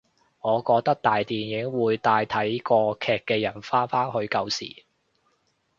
[0.39, 4.83] 我覺得大電影會帶睇過劇嘅人返返去舊時